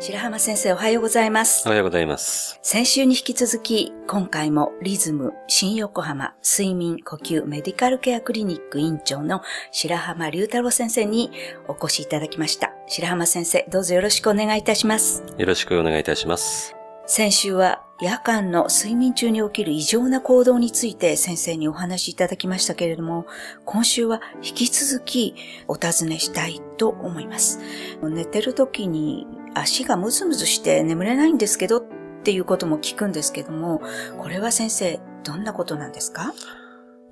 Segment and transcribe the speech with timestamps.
[0.00, 1.66] 白浜先生おはようございます。
[1.66, 2.60] おはようございます。
[2.62, 9.42] 先週に引き続き、今回もリズム新横浜睡眠呼吸メディカルケアクリニック院長の
[9.72, 11.32] 白浜隆太郎先生に
[11.66, 12.72] お越しいただきました。
[12.86, 15.24] 白浜先生、どうぞよろしくお願いいたします。
[15.36, 16.76] よろしくお願いいたします。
[17.06, 23.26] 先週は夜間の睡眠中に起きる異常な行動について先生にお話しいただきましたけれども、
[23.64, 25.34] 今週は引き続き
[25.66, 27.58] お尋ねしたいと思います。
[28.00, 29.26] 寝てる時に
[29.60, 31.82] 足がムズムズして眠れないんですけどっ
[32.24, 33.80] ていうことも聞くんですけども、
[34.18, 36.32] これは先生、どんなことなんですか？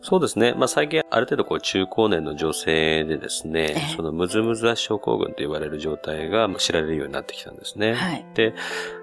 [0.03, 0.55] そうですね。
[0.55, 7.95] まあ最近ある程度こう中高年の女性でですねええ、そのムズムズ足症候群と言われる状態が知られるようになってきたんですね。
[7.95, 8.25] はい。
[8.35, 8.55] で、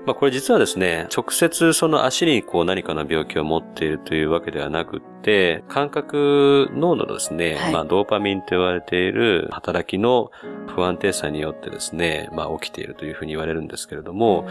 [0.06, 10.32] まあこれ実はですね、直接その足にこう何かの病気を持っているというわけではなくって、感覚脳のですね、はいまあドーパミンと言われている働きの
[10.68, 14.48] 不安定さによってですね、まあ起きているというふうに言われるんですけれども、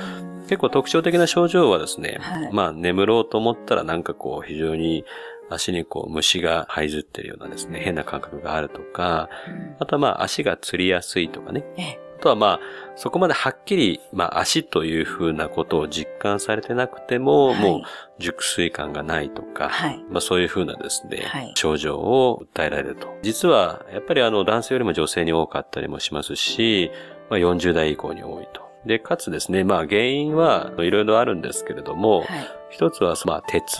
[0.48, 5.04] 結構特徴的な症状はですね、はいまあ眠ろうと思ったらなんかこう非常に
[5.52, 11.64] 足にこう虫が這いずってるようなですね、変な感覚があるとか、うんあとはまあ足がつりやすいとかね。
[11.76, 12.60] ええあとはまあ、
[12.94, 17.82] そこまではっきり、まあ足というふうなことを実感されてなくても、はいもう
[18.20, 23.18] 熟睡感がないとか、はいまあそういうふうなですね、はい症状を訴えられると。
[23.22, 26.92] 実は、やっぱりあの男性よりも女性に多かったりもしますし、
[27.28, 28.71] まあ40代以降に多いと。
[28.86, 32.28] で、かつですね、まあ原因はいろいろあるんですけれども、はい。
[32.70, 33.76] 一つは、まあ、鉄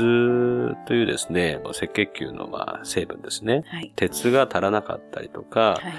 [0.87, 3.65] というですね、赤血球のまあ成分ですね。
[3.67, 3.93] はい。
[3.97, 5.93] 鉄が足らなかったりとか、はい。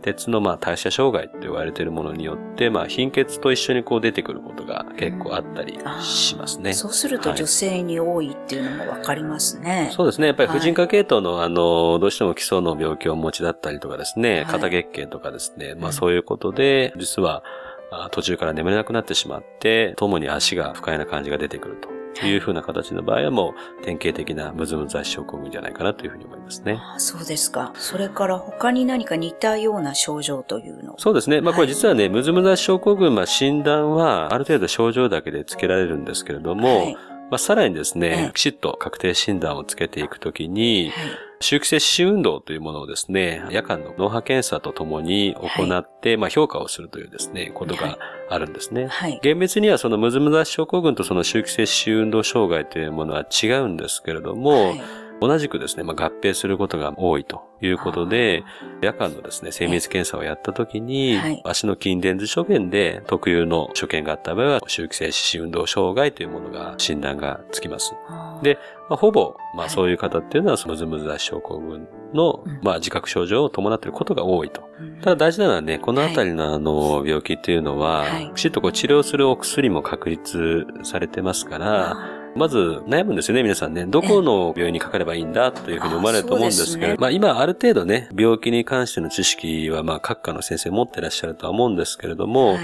[0.00, 6.72] 鉄のまあ代謝障害って言われているものによって、まあ貧血と一緒にこう出てくることが結構あったりしますね。
[6.72, 9.90] そうするとはい女性に多いっていうのもわかりますね。
[9.92, 10.28] そうですね。
[10.28, 17.67] やっぱりはい婦人科系統の、あの、どうしても基礎の病気をお持ちだったりとかですね、はい肩月経とかですね、まうんあそういうことで、実はあ
[18.10, 21.88] 途中から眠れなくなってしまって、ともに足が不快な感じが出てくると。
[22.26, 22.36] い。
[22.36, 26.80] うふうな形の場合はもう典型的なムズムズ足症候群じゃないかなというふうに思いますね。
[26.80, 27.72] あそうですか。
[27.76, 30.96] それから他に何か似たような症状というの？
[30.98, 31.40] そうですね。
[31.40, 31.68] まあこはい。
[31.68, 36.94] れ実はね、ムズムズ足症候群、まあ診断はある程度症状だけでつけられるんですけれども、はい。
[36.94, 37.00] ま
[37.36, 47.98] あさらにですえねえ、きちっと確定診断をつけていくときに、はい周期性四肢運動というものをですね、夜間の脳波検査とともに行って、まあ評価をするというですね、ことはいが
[48.30, 48.88] あるんですね。
[48.88, 49.20] はい。
[49.22, 58.44] 厳密にはそのムズムズ足症候群とその周期性四肢運動障害というものは違うんですけれども、はい同じくですね、まあ、合併することが多いということで、
[58.80, 61.42] 夜間のですね、精密検査をやったときに、はい。
[61.44, 67.94] 足の筋電図所見で特有の所見があった場合は、周期性四肢運動障害というものが診断がつきます。
[68.42, 68.58] で、
[68.88, 69.70] まあ、ほぼ、まあ、はい。
[69.70, 72.60] そういう方っていうのは、ムズムズ足症候群の、うん。
[72.62, 74.62] まあ、自覚症状を伴っていることが多いと。
[74.80, 75.00] うん。
[75.00, 78.32] ただ大事なのはね、このあたりのあの、病気っていうのは、はい。
[78.36, 83.84] きちっとこう治療するお薬も確立されてますから、あまず悩むんですよね、皆さんね。
[83.86, 92.58] どこの病院にかかればいいんだというふうに思われると思うんですけど、あそうですねまあ今ある程度ね、病気に関しての知識はまあ各科の先生持ってらっしゃるとは思うんですけれどーも、はい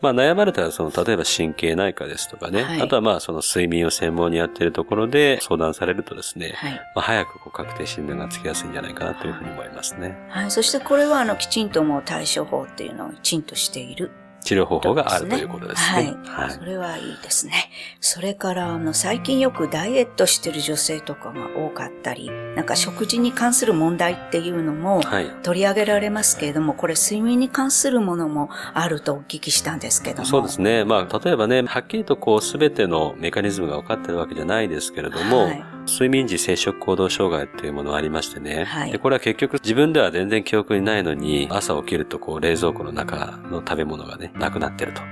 [0.00, 6.72] まあ悩まれたらその例えば神経内科ですとかね、はいあとはまあその睡眠を専門にやっているところで相談されるとですね、はい。
[6.72, 10.16] まあ早くこう確定診断がつきやすいんじゃないかなというふうに思いますね。
[10.28, 10.50] はい。
[10.50, 14.10] そしてこれは、あの、きちんともう対処法っていうのをきちんとしている。
[14.46, 16.16] 治療方法があるということですね。
[16.24, 16.50] はい。
[16.52, 17.52] それはいいですね。
[18.00, 25.26] それから、あの、最近よくダイエットしてる女性とかが多かったり、なんか食事に関する問題っていうのもはい。
[25.42, 30.24] 取り上げられますけれども、これ睡眠に関するものもあるとお聞きしたんですけども。
[30.24, 30.84] そうですね。
[30.84, 38.64] まあ、例えばね、はっきりとこう、すべてのメカニズムが分かってるわけじゃないですけれども、はい睡眠時生殖行動障害っていうものがありましてね。
[38.64, 45.02] はいで、これは結局自分では全然記憶にないのに、朝起きるとこう、冷蔵庫の中の食べ物がね、なくなってると。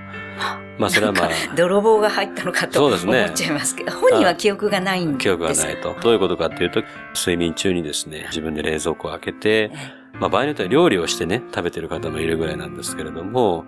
[0.79, 5.97] まあ、それはまあ、泥棒が入ったのかと思っそうですねちゃいますけど、本人は記憶がないんです記憶がないと。
[6.03, 6.83] どういうことかっていうと、
[7.15, 9.71] 睡眠中にですね、自分で冷蔵庫を開けて、
[10.15, 13.65] まあ場合によっては料理をしてね、食べてる方もいるぐらいなんですけれども、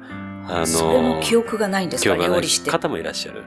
[0.49, 2.17] あの、それも記憶がないんですか？
[2.17, 2.71] 料理して。
[2.71, 3.45] 方もいらっしゃる。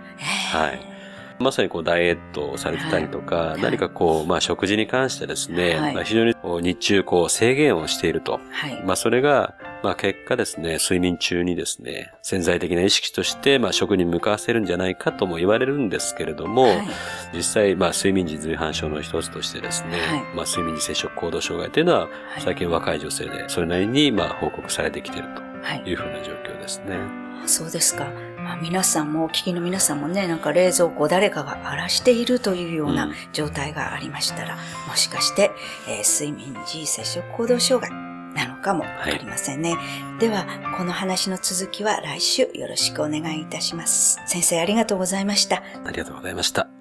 [0.53, 0.98] はい。
[1.39, 3.61] まさにこうダイエットをされてたりとか、はい。
[3.61, 5.93] 何かこう、まあ食事に関してですね、はい。
[5.93, 8.39] まあ非常に日中こう制限をしていると。
[8.51, 8.83] はい。
[8.85, 16.87] まあそれが、まあ結果ですね、睡眠中にですね、潜在的な意識として、まあ食に向かわせるんじゃないかとも言われるんですけれども、はい。
[17.33, 20.35] 実際、まあ睡眠時随伴症の一つとしてですね、はい。
[20.35, 22.09] まあ睡眠時接触行動障害というのは、はい。
[22.39, 25.48] 最近若い女性でそれなりにまあ報告されてきているはいと
[25.85, 26.97] いうふうな状況ですね。
[27.45, 28.05] そうですか。
[28.37, 34.57] まあ、皆さんも、お聞きの皆さんもね、なんか冷蔵庫を誰かが荒らしているというよううなん状態がありましたら、
[34.87, 35.51] もしかして、
[35.87, 39.75] えー睡眠時接触行動障害、なのかもわかりませんね。
[40.19, 40.45] では、
[40.77, 44.19] この話の続きは来週よろしくお願いいたします。
[44.25, 45.63] 先生ありがとうございました。
[45.85, 46.78] ありがとうございました。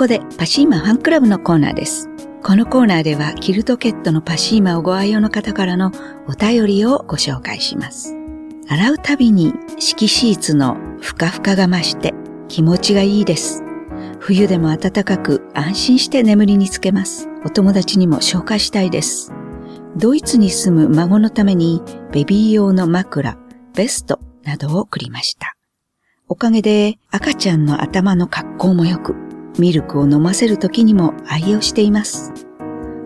[0.00, 2.08] ここでパシーマファンクラブのコーナーです。
[2.42, 5.92] このコーナーではキルトケットのパシーマをご愛用の方からの
[6.26, 8.16] お便りをご紹介します。
[8.66, 12.14] 洗うたびに敷シーツのふかふかが増して
[12.48, 13.62] 気持ちがいいです。
[14.20, 17.28] 冬でも暖かく安心して眠りにつけます。
[17.44, 19.34] お友達にも紹介したいです。
[19.98, 23.36] ドイツに住む孫のためにベビー用の枕、
[23.74, 25.56] ベストなどを送りました。
[26.26, 29.14] おかげで赤ちゃんの頭の格好も良く、
[29.58, 32.32] ミルクを飲ませる時にも愛用しています。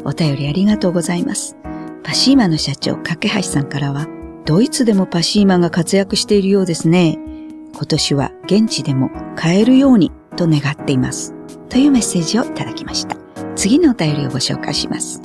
[0.04, 1.56] お便りありがとうございます。
[2.02, 4.06] パシーマの社長、架橋さんからは、
[4.44, 7.18] ドイツでもパシーマが活躍しているようですね。
[7.74, 11.34] 今年は現地でも買えるようにと願っています。
[11.70, 13.16] というメッセージをいただきました。
[13.56, 15.22] 次のお便りをご紹介します。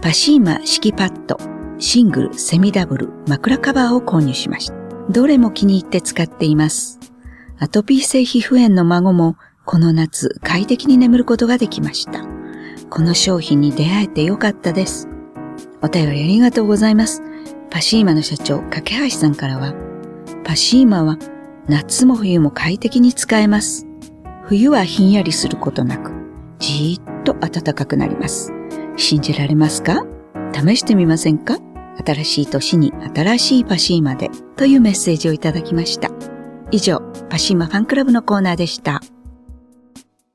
[0.00, 1.38] パシーマ敷パッド、
[1.78, 4.74] シングル、セミダブル、枕カバーを購入しました。
[5.10, 6.98] どれも気に入って使っています。
[7.58, 12.24] アトピー性皮膚炎の孫もこの夏快適に眠ることができました。
[12.90, 15.08] この商品に出会えてよかったです。
[15.82, 17.22] お便りありがとうございます。
[17.70, 19.74] パシーマの社長、架橋さんからは、
[20.44, 21.16] パシーマは
[21.68, 23.86] 夏も冬も快適に使えます。
[24.44, 26.12] 冬はひんやりすることなく、
[26.58, 28.52] じーっと暖かくなります。
[28.96, 30.04] 信じられますか？
[30.52, 31.56] 試してみませんか？
[32.04, 36.10] 新しい年に新しいパシーマでというメッセージをいただきました。
[36.70, 37.00] 以上、
[37.30, 39.00] パシーマファンクラブのコーナーでした。